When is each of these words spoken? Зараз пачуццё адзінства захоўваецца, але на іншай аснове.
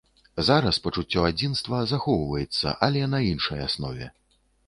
Зараз 0.45 0.79
пачуццё 0.85 1.25
адзінства 1.31 1.81
захоўваецца, 1.91 2.73
але 2.89 3.01
на 3.13 3.19
іншай 3.31 3.59
аснове. 3.69 4.11